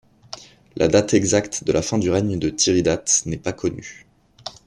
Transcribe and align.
La 0.77 0.87
date 0.87 1.13
exacte 1.13 1.63
de 1.63 1.71
la 1.71 1.83
fin 1.83 1.99
du 1.99 2.09
règne 2.09 2.39
de 2.39 2.49
Tiridate 2.49 3.21
n'est 3.27 3.37
pas 3.37 3.53
connue. 3.53 4.07